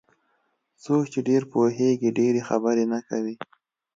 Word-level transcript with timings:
څوک 0.83 1.03
چې 1.13 1.19
ډېر 1.29 1.41
پوهېږي 1.53 2.09
ډېرې 2.19 2.41
خبرې 2.49 2.85
نه 2.93 2.99
کوي. 3.07 3.35